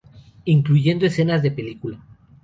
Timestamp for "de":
1.43-1.51